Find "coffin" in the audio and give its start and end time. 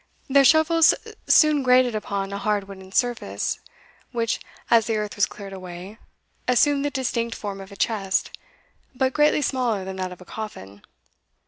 10.25-10.81